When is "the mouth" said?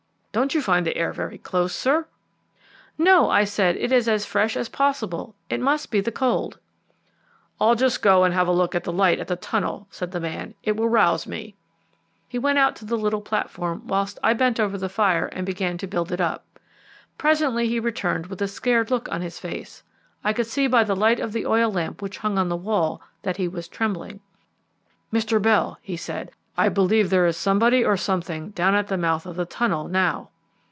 28.89-29.25